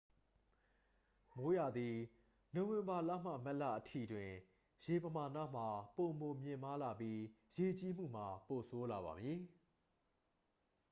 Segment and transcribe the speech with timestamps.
[1.35, 1.89] မိုးရာသီ
[2.53, 4.31] နိုဝင်ဘာလမှ မတ်လအထိ တွင်
[4.85, 7.19] ရေပမာဏမှာ ပိုမြင့်မားလာပြီး
[7.57, 9.39] ရေကြီးမှုမှာ ပိုဆိုးလာပါမည်။